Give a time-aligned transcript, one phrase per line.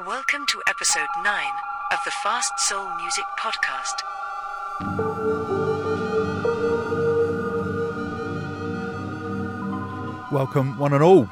[0.00, 1.44] Welcome to episode 9
[1.92, 4.00] of the Fast Soul Music Podcast.
[10.32, 11.28] Welcome, one and all,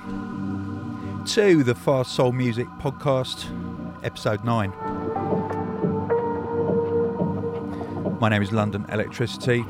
[1.24, 3.46] to the Fast Soul Music Podcast,
[4.04, 4.70] episode 9.
[8.20, 9.64] My name is London Elektricity,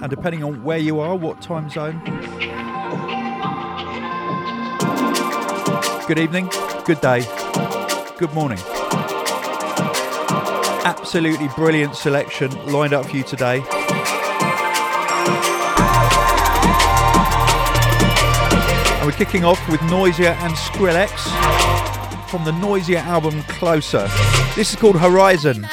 [0.00, 1.98] and depending on where you are, what time zone,
[6.06, 6.48] good evening,
[6.84, 7.26] good day,
[8.18, 8.58] good morning.
[10.84, 13.62] Absolutely brilliant selection lined up for you today.
[18.96, 21.08] And we're kicking off with Noisia and Skrillex
[22.28, 24.08] from the Noisia album Closer.
[24.56, 25.64] This is called Horizon.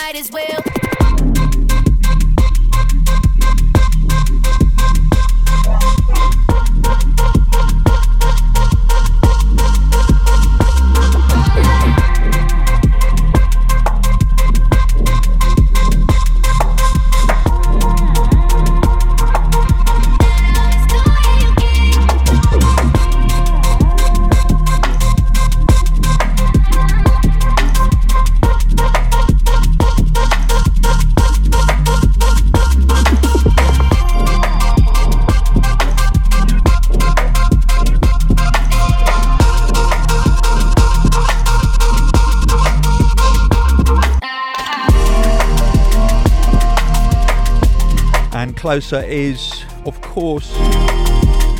[48.65, 50.51] Closer is, of course,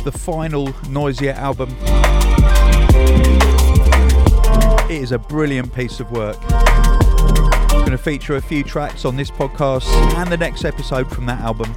[0.02, 1.70] the final Noisia album.
[4.90, 6.36] It is a brilliant piece of work.
[7.70, 11.38] going to feature a few tracks on this podcast and the next episode from that
[11.42, 11.72] album.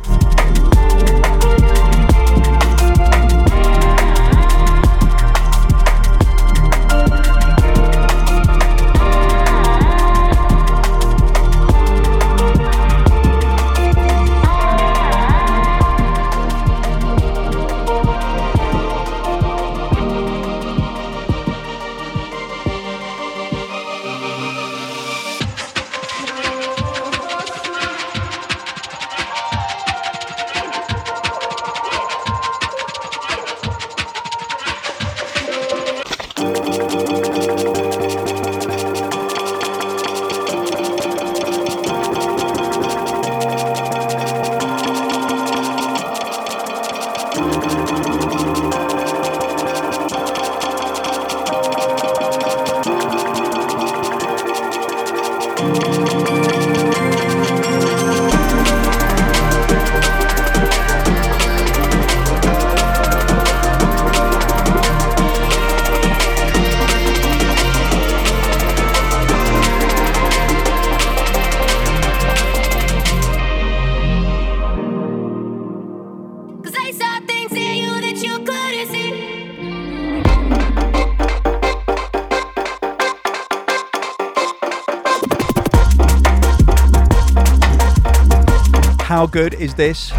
[89.20, 90.14] How good is this?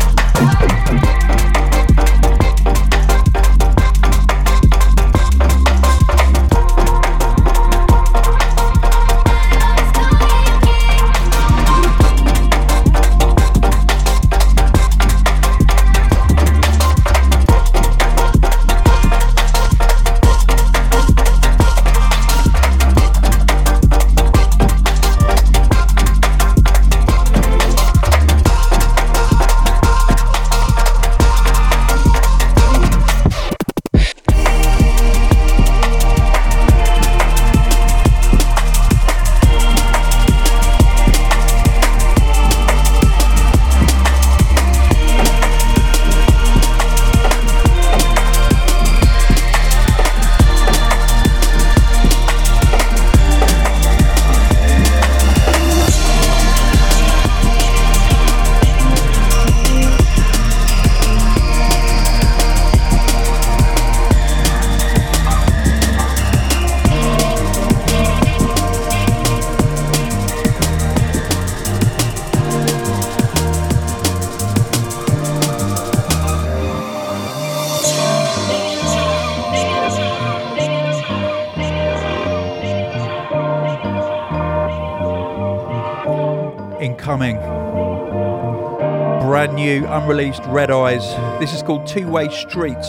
[89.71, 91.05] New, unreleased Red Eyes.
[91.39, 92.89] This is called Two Way Streets.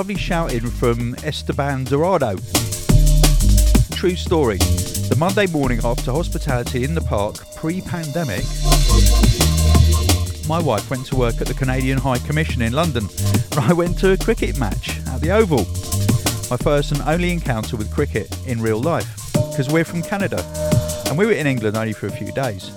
[0.00, 2.34] Lovely shouting from Esteban Dorado.
[3.90, 4.56] True story.
[4.56, 8.46] The Monday morning after hospitality in the park, pre pandemic,
[10.48, 13.10] my wife went to work at the Canadian High Commission in London,
[13.50, 15.66] and I went to a cricket match at the Oval.
[16.50, 20.42] My first and only encounter with cricket in real life, because we're from Canada,
[21.08, 22.70] and we were in England only for a few days.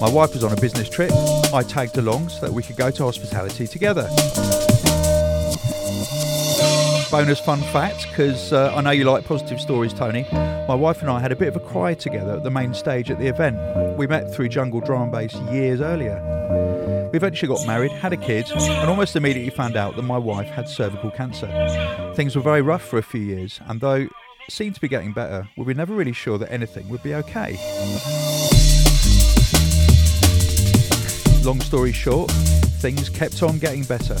[0.00, 1.12] My wife was on a business trip.
[1.54, 4.08] I tagged along so that we could go to hospitality together.
[7.16, 10.26] Bonus fun fact, because uh, I know you like positive stories, Tony.
[10.32, 13.10] My wife and I had a bit of a cry together at the main stage
[13.10, 13.56] at the event.
[13.96, 16.20] We met through Jungle Drum Bass years earlier.
[17.10, 20.48] We eventually got married, had a kid, and almost immediately found out that my wife
[20.48, 21.46] had cervical cancer.
[22.14, 24.08] Things were very rough for a few years, and though
[24.50, 27.56] seemed to be getting better, we were never really sure that anything would be okay.
[31.42, 32.30] Long story short,
[32.76, 34.16] things kept on getting better.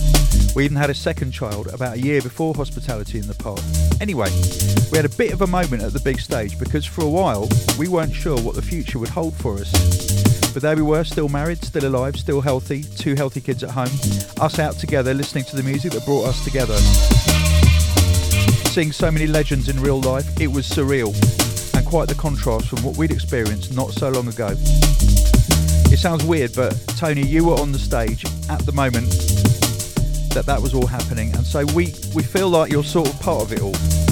[0.54, 3.60] We even had a second child about a year before hospitality in the park.
[4.00, 4.30] Anyway,
[4.90, 7.48] we had a bit of a moment at the big stage because for a while
[7.78, 9.70] we weren't sure what the future would hold for us.
[10.52, 13.90] But there we were, still married, still alive, still healthy, two healthy kids at home,
[14.40, 16.76] us out together listening to the music that brought us together.
[18.70, 21.14] Seeing so many legends in real life, it was surreal
[21.76, 24.54] and quite the contrast from what we'd experienced not so long ago.
[25.92, 29.08] It sounds weird, but Tony, you were on the stage at the moment
[30.34, 33.42] that that was all happening, and so we we feel like you're sort of part
[33.42, 34.05] of it all.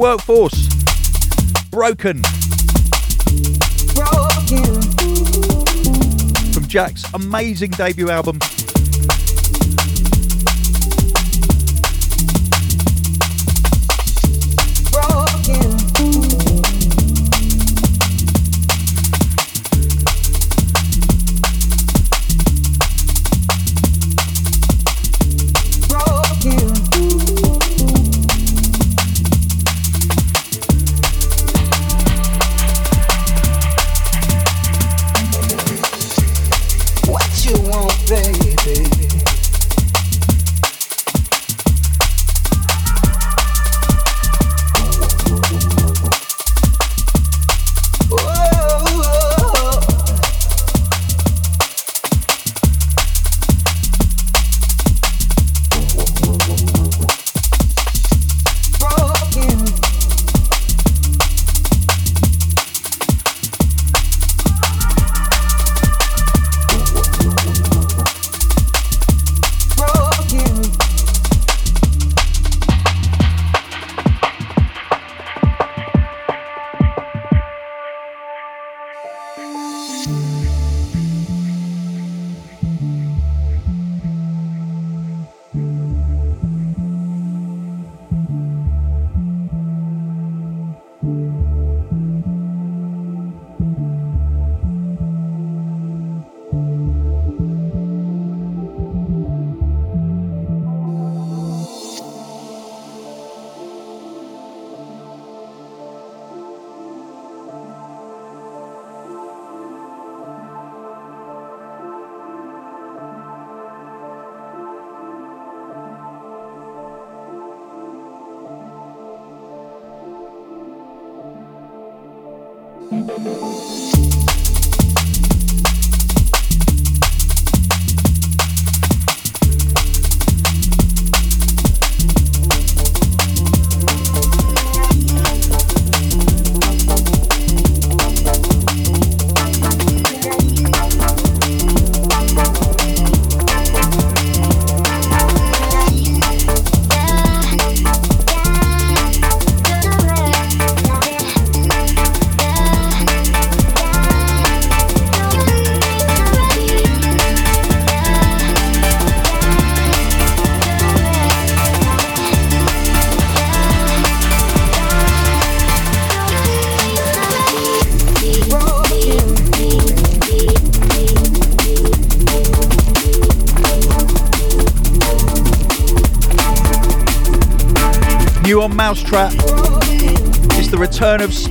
[0.00, 0.66] Workforce.
[1.70, 2.22] Broken.
[6.52, 8.38] From Jack's amazing debut album.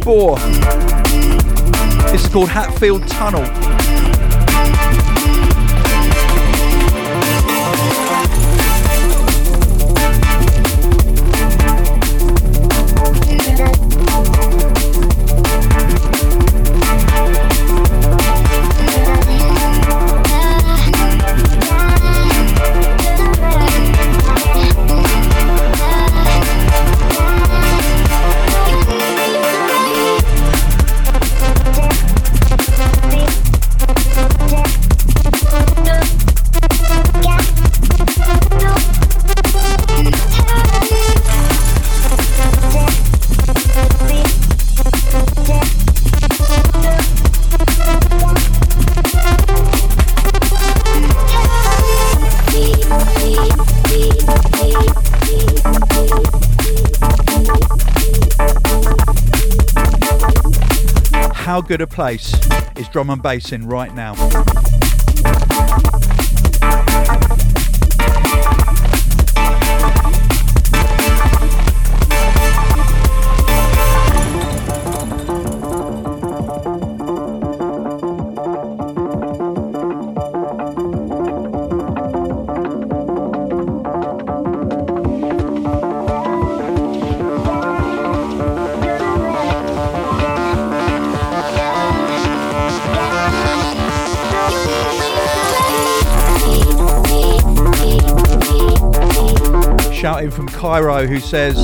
[0.10, 0.62] Return.
[2.12, 3.59] This is called Hatfield Tunnel.
[61.70, 62.34] Good a place
[62.78, 64.16] is drum and bass in right now?
[100.60, 101.56] Cairo, who says,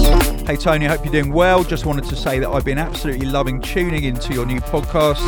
[0.47, 1.65] Hey Tony, I hope you're doing well.
[1.65, 5.19] Just wanted to say that I've been absolutely loving tuning into your new podcast.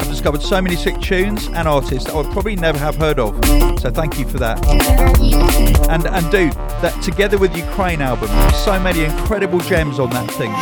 [0.00, 3.18] I've discovered so many sick tunes and artists that I would probably never have heard
[3.18, 3.34] of.
[3.80, 4.64] So thank you for that.
[5.90, 6.52] And and dude,
[6.82, 10.52] that Together with Ukraine album, so many incredible gems on that thing.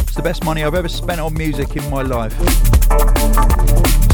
[0.00, 2.36] It's the best money I've ever spent on music in my life.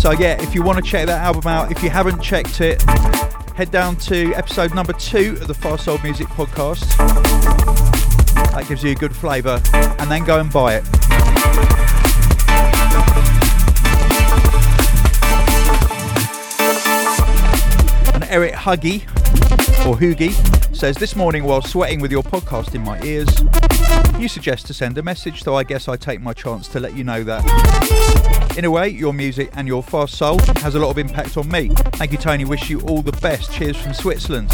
[0.01, 2.85] So yeah, if you want to check that album out, if you haven't checked it,
[3.59, 6.97] head down to episode number two of the Fast Soul Music Podcast.
[8.53, 10.85] That gives you a good flavour, and then go and buy it.
[18.15, 19.03] And Eric Huggy,
[19.85, 23.27] or Hoogie, says this morning while sweating with your podcast in my ears,
[24.21, 26.95] you suggest to send a message, so I guess I take my chance to let
[26.95, 28.55] you know that.
[28.57, 31.49] In a way, your music and your fast soul has a lot of impact on
[31.49, 31.71] me.
[31.95, 32.45] Thank you, Tony.
[32.45, 33.53] Wish you all the best.
[33.53, 34.51] Cheers from Switzerland.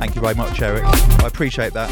[0.00, 0.82] Thank you very much, Eric.
[0.84, 1.88] I appreciate that.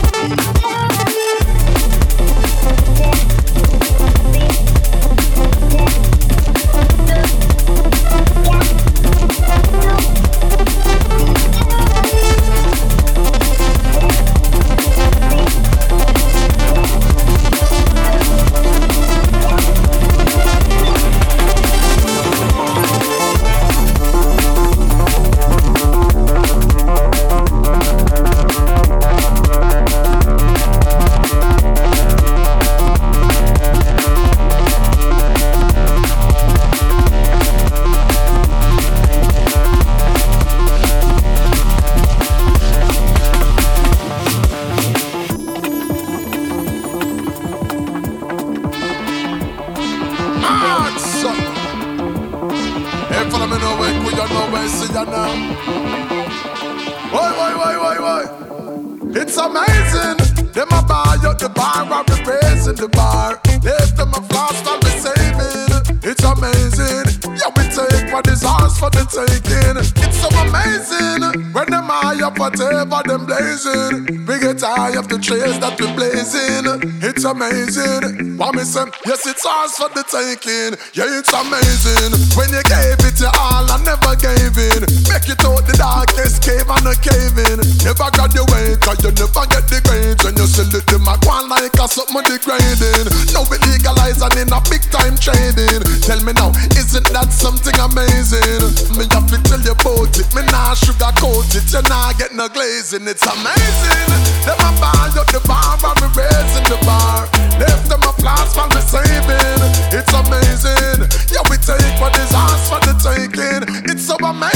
[62.86, 63.40] The bar.
[63.62, 65.66] Left them a flash, while we saving.
[66.06, 67.06] It's amazing.
[67.34, 69.76] Yeah, we take what is ours for the taking.
[70.06, 71.50] It's so amazing.
[71.52, 74.26] When them high up whatever them blazing.
[74.26, 76.66] We get high up the trails that we blazing.
[77.02, 78.38] It's amazing.
[78.38, 78.86] What me say?
[79.04, 80.78] Yes, it's ours for the taking.
[80.94, 82.14] Yeah, it's amazing.
[82.38, 84.86] When you gave it your all, I never gave in.
[85.10, 87.58] Make it out the darkest cave and a cave in.
[87.82, 90.22] Never graduate, cause you never get the grades.
[90.22, 93.06] When you sell it, them a go like a something degrading.
[93.32, 95.82] Now we legalize and in a big time trading.
[96.02, 98.98] Tell me now, isn't that something amazing?
[98.98, 100.28] Me have to tell you about it.
[100.34, 101.66] Me nah sugarcoat it.
[101.70, 103.06] You nah get no glazing.
[103.06, 104.10] It's amazing.
[104.42, 107.28] Them a buy up the bar and me raising the bar.
[107.58, 109.62] Left them a flash while we saving.
[109.94, 111.06] It's amazing.
[111.30, 113.62] Yeah, we take what is ours for the taking.
[113.90, 114.55] It's so amazing.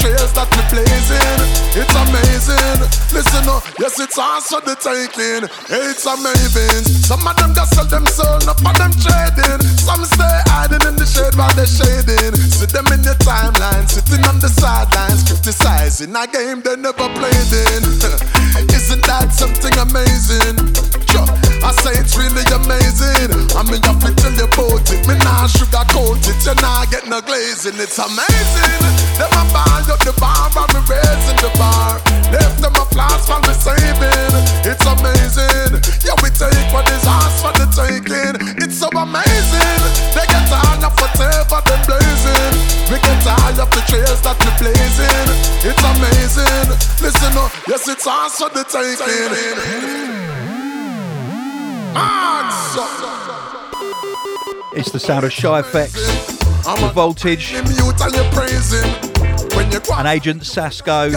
[0.00, 1.40] Trails that we blazing.
[1.76, 2.80] It's amazing.
[3.12, 5.44] Listen up, yes, it's for the taking.
[5.68, 6.82] It's amazing.
[7.04, 9.60] Some of them just sell them soul, not for them trading.
[9.76, 12.34] Some stay hiding in the shade while they're shading.
[12.48, 17.52] See them in your timeline, sitting on the sidelines, criticizing a game they never played
[17.52, 17.82] in.
[18.72, 19.76] Isn't that something
[27.30, 28.80] glazing, it's amazing.
[29.18, 32.00] Them a buy up the bar and me raising the bar.
[32.32, 34.34] Left them a flash while me saving.
[34.64, 35.78] It's amazing.
[36.04, 38.34] Yeah, we take what is ours for the taking.
[38.62, 39.80] It's so amazing.
[40.14, 42.54] They get tired of whatever them blazing.
[42.90, 45.28] We get tired of the trails that we blazing.
[45.62, 46.68] It's amazing.
[47.02, 49.30] Listen up, yes, it's ours for the taking.
[51.94, 53.59] Answer.
[54.80, 55.92] It's the sound of Shy FX,
[56.82, 57.68] with Voltage, and
[60.08, 61.10] Agent Sasco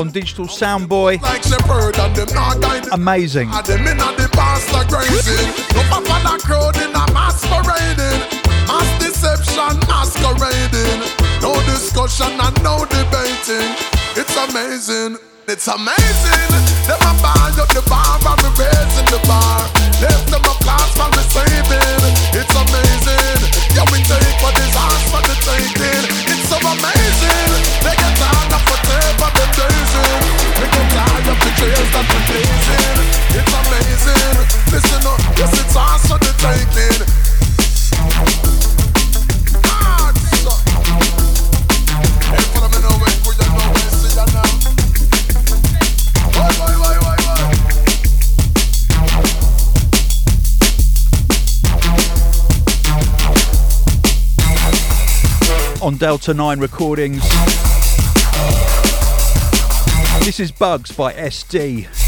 [0.00, 1.20] on Digital Soundboy.
[2.90, 3.50] Amazing.
[9.88, 11.00] Masquerading
[11.42, 13.76] No discussion and no debating
[14.16, 15.18] It's amazing
[15.48, 16.50] it's amazing.
[16.86, 19.66] Them a buy up the bar and me raising the bar.
[20.02, 22.02] Left them a class for me saving.
[22.36, 23.40] It's amazing.
[23.74, 26.04] Yeah, we take what is ours for the taking.
[26.30, 27.50] It's so amazing.
[27.82, 30.22] They get tired of whatever they're blazing.
[30.58, 33.41] They get tired of the trails that we're blazing.
[56.02, 57.22] Delta 9 Recordings.
[60.24, 62.01] This is Bugs by SD.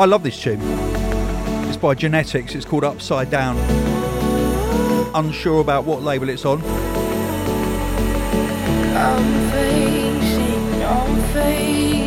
[0.00, 0.62] I love this tune.
[1.68, 3.58] It's by Genetics, it's called Upside Down.
[5.14, 6.64] Unsure about what label it's on.
[8.96, 11.99] I'm facing, I'm facing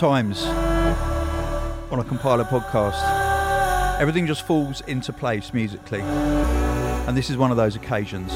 [0.00, 0.46] times
[1.92, 4.00] on a compiler podcast.
[4.00, 8.32] Everything just falls into place musically, and this is one of those occasions.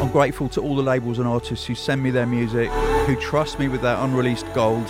[0.00, 2.70] I'm grateful to all the labels and artists who send me their music,
[3.08, 4.86] who trust me with their unreleased gold.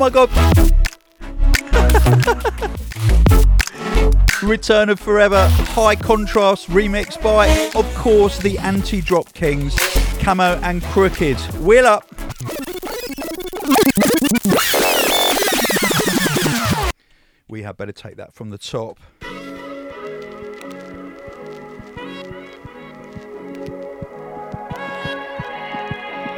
[0.00, 0.30] My god.
[4.42, 9.76] Return of Forever, high contrast remix by, of course, the anti drop kings,
[10.20, 11.60] Camo and Krooked.
[11.60, 12.06] Wheel up.
[17.48, 18.98] We had better take that from the top.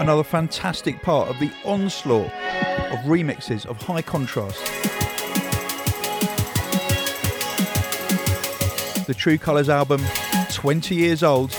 [0.01, 2.33] Another fantastic part of the onslaught
[2.93, 4.61] of remixes of high contrast.
[9.07, 10.03] The True Colours album,
[10.53, 11.51] 20 years old.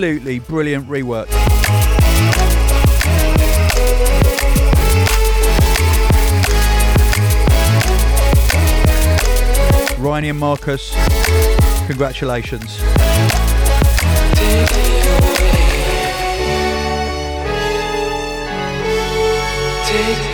[0.00, 1.28] Absolutely brilliant rework.
[9.98, 10.94] Ryan and Marcus,
[11.86, 12.78] congratulations.
[19.84, 20.29] Take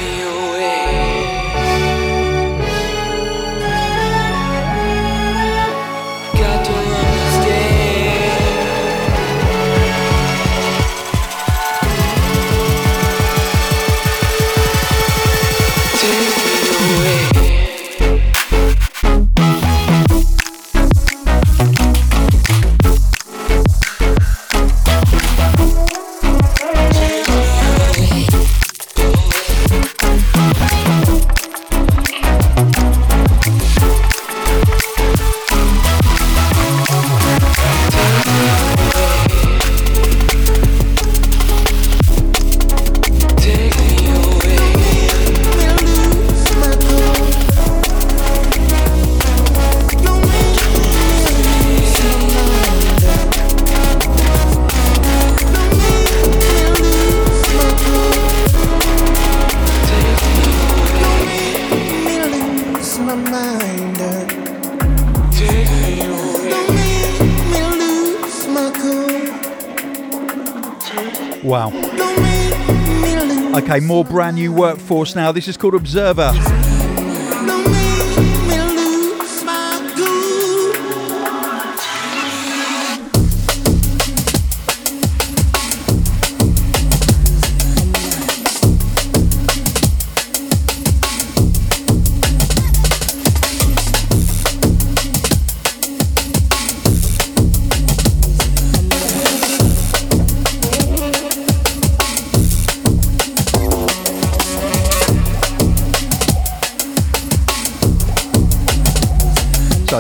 [73.77, 75.33] Okay, more brand new workforce now.
[75.33, 76.33] This is called Observer.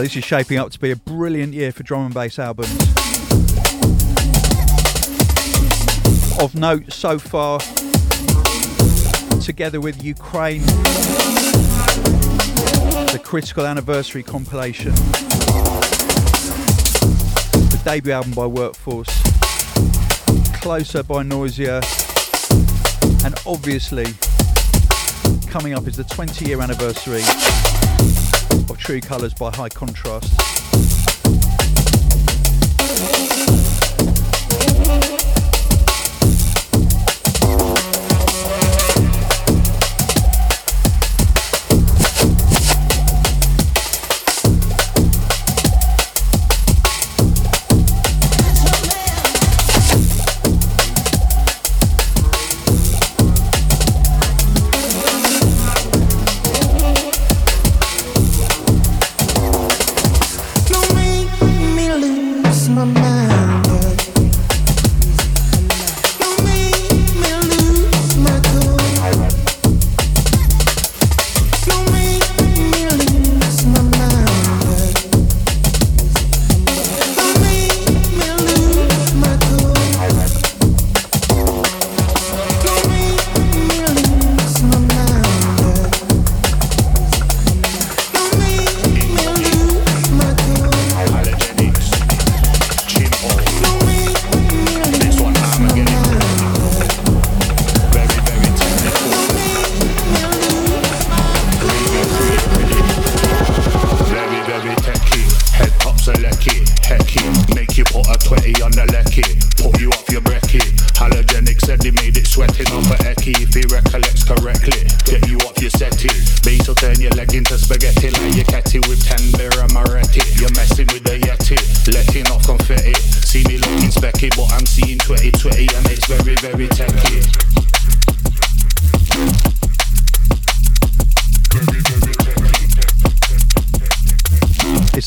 [0.06, 2.70] This is shaping up to be a brilliant year for drum and bass albums.
[6.40, 7.58] Of note so far,
[9.40, 10.62] together with Ukraine,
[13.10, 14.92] the Critical Anniversary compilation,
[17.72, 19.10] the debut album by Workforce,
[20.60, 21.82] Closer by Noisia,
[23.24, 24.06] and obviously
[25.50, 27.22] coming up is the 20 year anniversary
[28.86, 30.65] True Colours by High Contrast.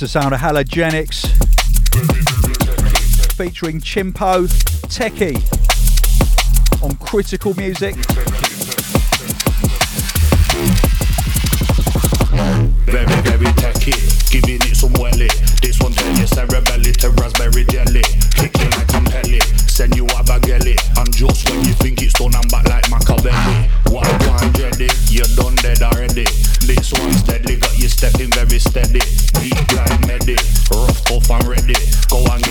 [0.09, 1.27] Sound of Halogenix
[3.33, 4.47] featuring Chimpo
[4.87, 5.37] Techie
[6.81, 7.93] on Critical Music.
[12.87, 13.93] Very, very techy,
[14.31, 15.29] giving it some welly.
[15.61, 17.88] This one turn your cerebelly to raspberry jelly.
[31.31, 31.75] And ready.
[32.09, 32.48] Go and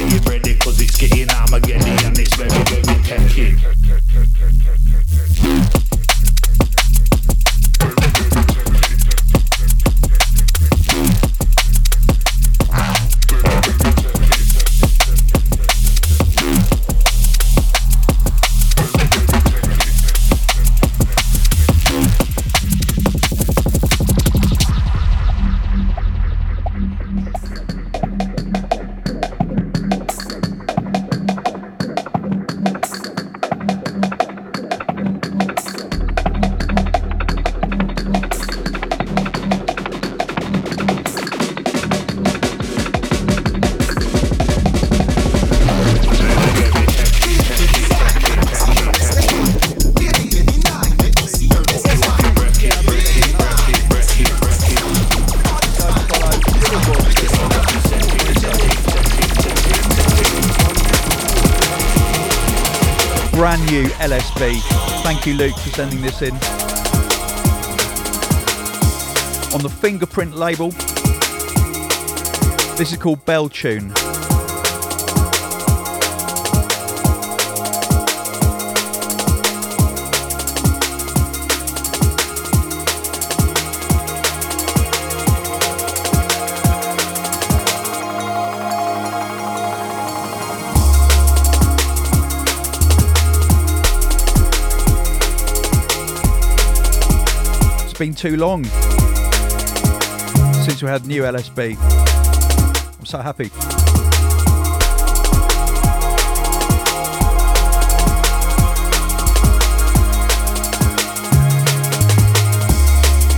[63.38, 64.60] Brand new LSB.
[65.04, 66.34] Thank you, Luke, for sending this in.
[69.54, 70.70] On the Fingerprint label.
[72.76, 73.92] This is called Bell Tune.
[97.98, 98.62] Been too long
[100.62, 101.76] since we had new LSB.
[102.96, 103.50] I'm so happy.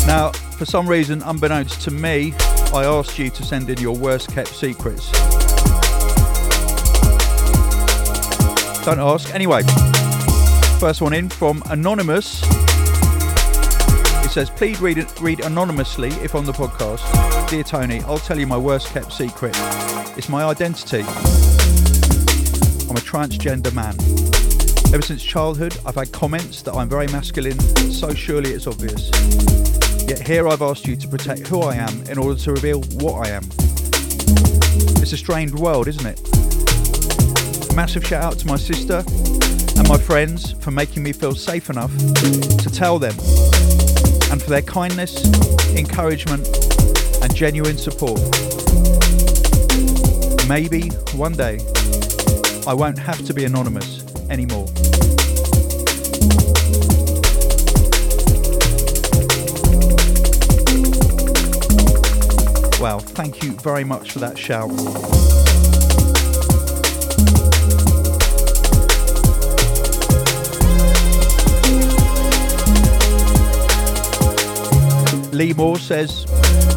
[0.06, 2.34] Now, for some reason, unbeknownst to me,
[2.74, 5.10] I asked you to send in your worst kept secrets.
[8.84, 9.34] Don't ask.
[9.34, 9.62] Anyway,
[10.78, 12.59] first one in from Anonymous.
[14.30, 17.50] Says, please read, read anonymously if on the podcast.
[17.50, 19.56] Dear Tony, I'll tell you my worst kept secret.
[20.16, 21.00] It's my identity.
[21.00, 23.96] I'm a transgender man.
[24.94, 27.58] Ever since childhood, I've had comments that I'm very masculine,
[27.90, 29.10] so surely it's obvious.
[30.08, 33.26] Yet here I've asked you to protect who I am in order to reveal what
[33.26, 33.42] I am.
[35.02, 37.74] It's a strange world, isn't it?
[37.74, 39.02] Massive shout out to my sister
[39.76, 43.16] and my friends for making me feel safe enough to tell them
[44.30, 45.24] and for their kindness,
[45.76, 46.46] encouragement,
[47.22, 48.20] and genuine support.
[50.48, 51.58] Maybe one day
[52.66, 54.66] I won't have to be anonymous anymore.
[62.80, 65.29] Wow, thank you very much for that shout.
[75.40, 76.26] Lee Moore says,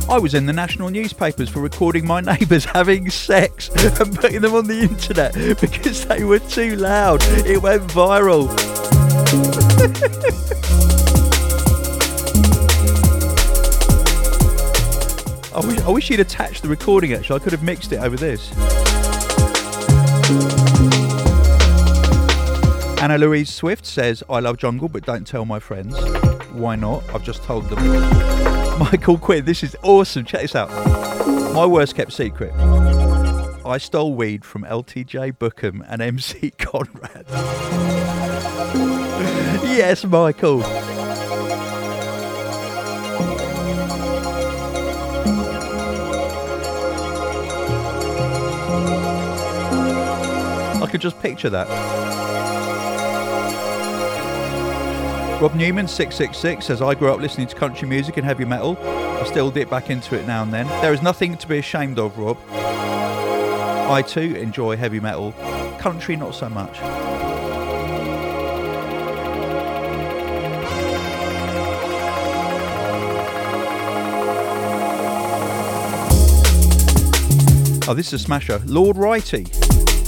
[0.07, 3.67] I was in the national newspapers for recording my neighbours having sex
[3.99, 7.21] and putting them on the internet because they were too loud.
[7.45, 8.47] It went viral.
[15.53, 17.41] I wish, I wish you'd attached the recording actually.
[17.41, 18.49] I could have mixed it over this.
[23.01, 25.99] Anna Louise Swift says, I love jungle but don't tell my friends.
[26.53, 27.03] Why not?
[27.13, 28.32] I've just told them.
[28.79, 30.25] Michael Quinn, this is awesome.
[30.25, 30.69] Check this out.
[31.53, 32.51] My worst kept secret.
[33.65, 37.25] I stole weed from LTJ Bukem and MC Conrad.
[39.63, 40.63] yes, Michael.
[50.81, 52.22] I could just picture that.
[55.43, 58.77] Rob Newman, 666, says, I grew up listening to country music and heavy metal.
[58.79, 60.65] I still dip back into it now and then.
[60.81, 62.37] There is nothing to be ashamed of, Rob.
[62.49, 65.33] I too enjoy heavy metal.
[65.79, 66.77] Country, not so much.
[77.85, 78.61] Oh, this is a smasher.
[78.65, 79.43] Lord Righty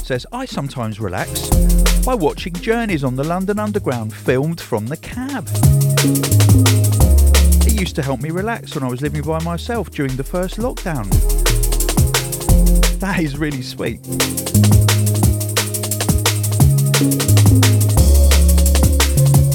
[0.06, 1.50] says, I sometimes relax
[2.04, 5.48] by watching journeys on the London Underground filmed from the cab.
[7.66, 10.58] It used to help me relax when I was living by myself during the first
[10.58, 11.10] lockdown.
[13.00, 13.98] That is really sweet.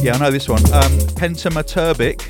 [0.03, 0.65] Yeah, I know this one.
[0.73, 2.21] Um, Pentama Turbik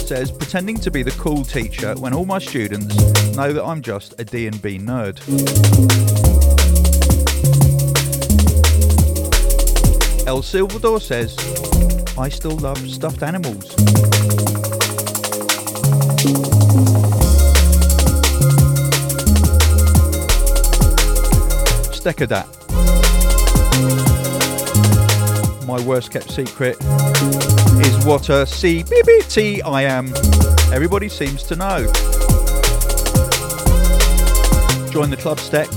[0.00, 2.96] says, pretending to be the cool teacher when all my students
[3.36, 6.35] know that I'm just a D&B nerd.
[10.26, 11.36] El Silvador says,
[12.18, 13.64] I still love stuffed animals.
[21.94, 22.46] Steckadat.
[25.64, 26.76] My worst kept secret
[27.86, 30.08] is what a CBBT I am.
[30.74, 31.86] Everybody seems to know.
[34.90, 35.68] Join the club, Steck.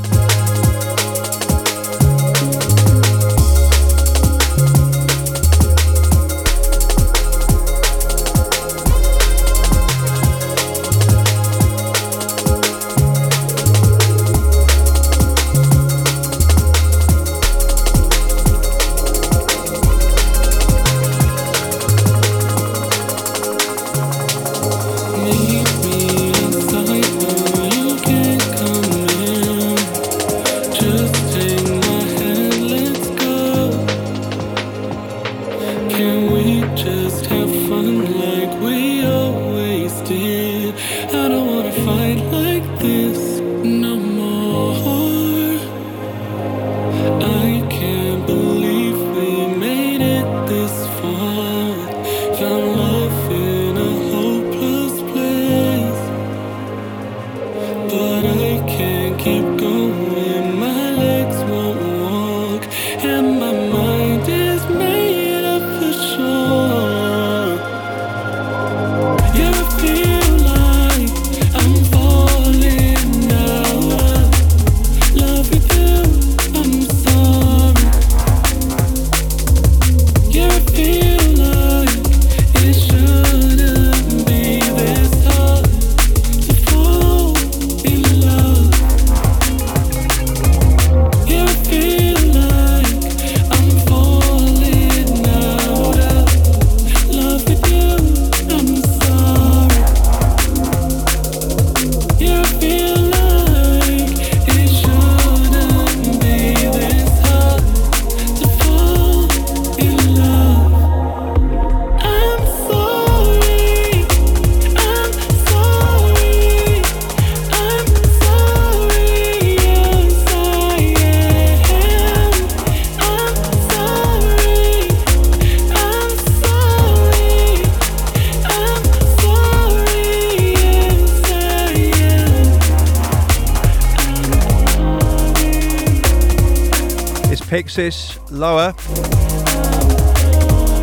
[137.70, 138.74] Pixis, Lower,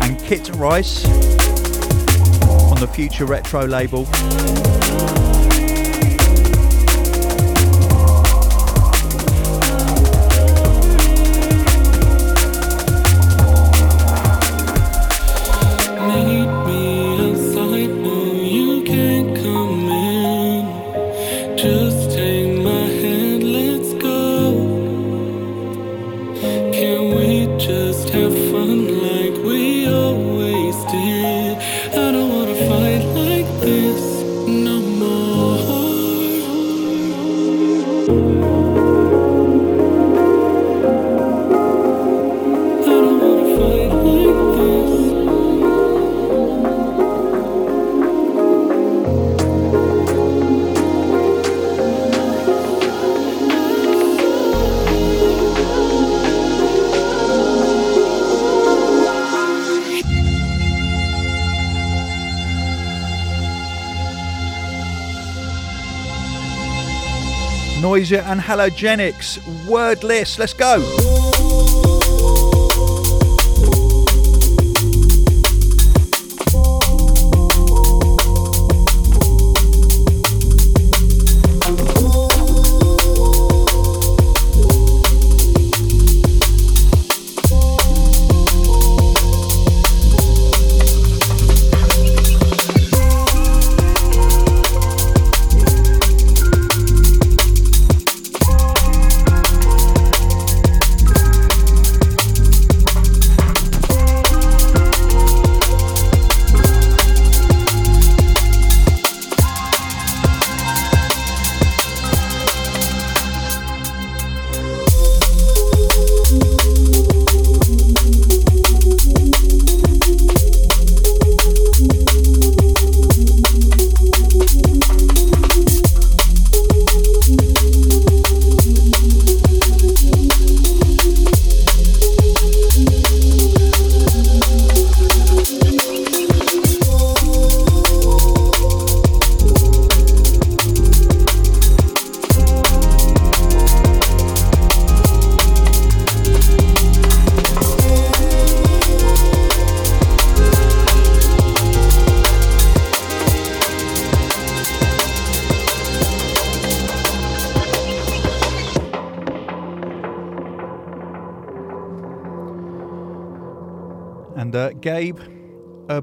[0.03, 1.03] and Kit Rice
[2.71, 4.05] on the Future Retro label.
[68.11, 70.39] And Halogenix, wordless.
[70.39, 71.06] Let's go.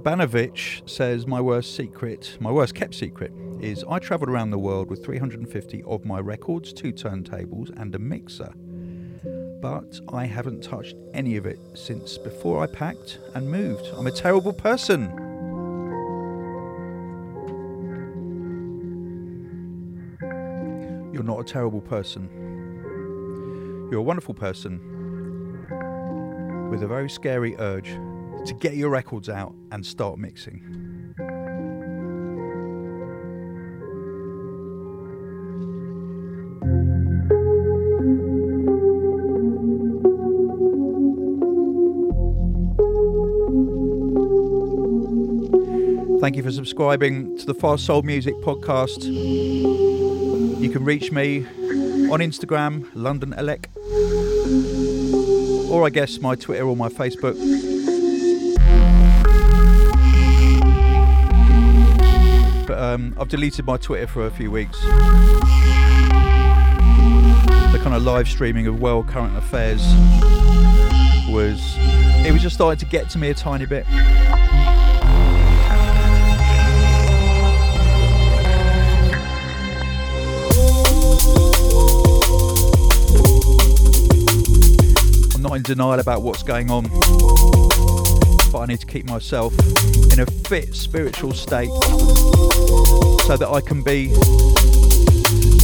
[0.04, 4.90] Urbanovich says, My worst secret, my worst kept secret, is I travelled around the world
[4.90, 8.52] with 350 of my records, two turntables, and a mixer.
[9.62, 13.86] But I haven't touched any of it since before I packed and moved.
[13.96, 15.04] I'm a terrible person.
[21.14, 22.28] You're not a terrible person.
[23.90, 24.80] You're a wonderful person
[26.70, 27.96] with a very scary urge
[28.46, 31.14] to get your records out and start mixing.
[46.20, 49.04] Thank you for subscribing to the Fast Soul Music podcast.
[49.04, 51.44] You can reach me
[52.10, 53.66] on Instagram, London Elec,
[55.70, 57.73] or I guess my Twitter or my Facebook.
[62.66, 64.80] But um, I've deleted my Twitter for a few weeks.
[67.72, 69.82] The kind of live streaming of world current affairs
[71.28, 71.76] was
[72.24, 73.84] it was just starting to get to me a tiny bit.
[85.34, 86.86] I'm not in denial about what's going on,
[88.54, 89.52] but I need to keep myself
[90.12, 91.66] in a fit spiritual state
[93.26, 94.10] so that I can be,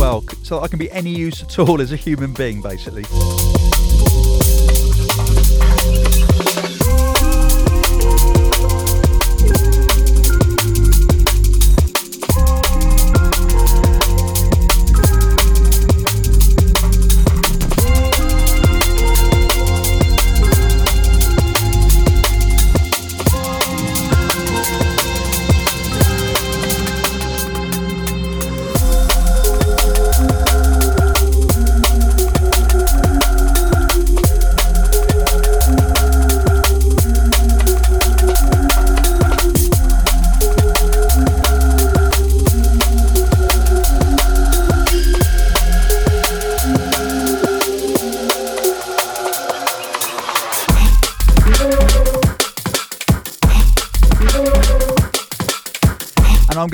[0.00, 3.04] well, so that I can be any use at all as a human being, basically.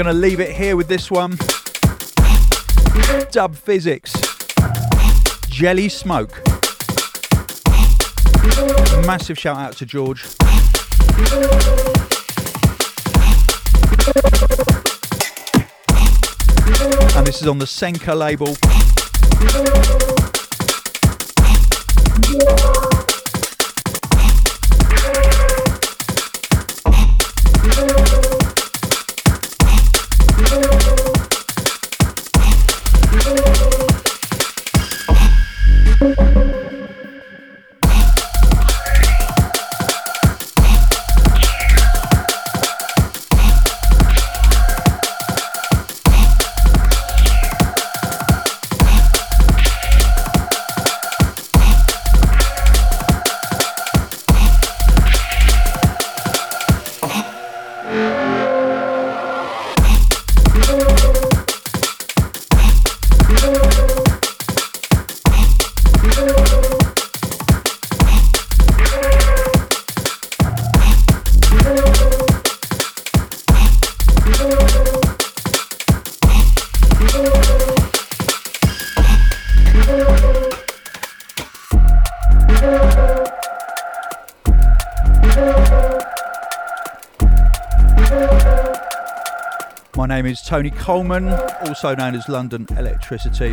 [0.06, 1.32] Going to leave it here with this one
[3.32, 4.14] Dub Phizix,
[5.50, 6.30] Jelly Smoke.
[9.04, 10.22] Massive shout out to George.
[17.16, 18.56] And this is on the Senka label.
[90.46, 91.28] Tony Colman,
[91.66, 93.52] also known as London Elektricity.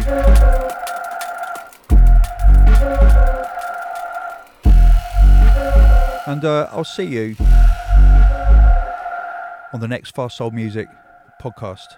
[6.27, 7.35] And uh, I'll see you
[9.73, 10.87] on the next Fast Soul Music
[11.41, 11.95] podcast.